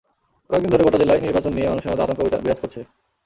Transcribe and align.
কয়েক 0.49 0.61
দিন 0.63 0.71
ধরে 0.71 0.85
গোটা 0.85 0.99
জেলায় 1.01 1.23
নির্বাচন 1.25 1.51
নিয়ে 1.55 1.69
মানুষের 1.69 1.89
মধ্যে 1.91 2.05
আতঙ্ক 2.05 2.19
বিরাজ 2.43 2.59
করছে। 2.61 2.79